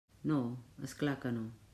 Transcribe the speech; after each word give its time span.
No, 0.29 0.37
és 0.87 0.95
clar 1.03 1.15
que 1.27 1.35
no. 1.37 1.45